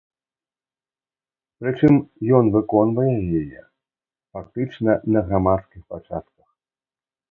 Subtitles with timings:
[1.63, 1.93] Прычым,
[2.39, 3.61] ён выконвае яе
[4.33, 6.49] фактычна на грамадскіх пачатках.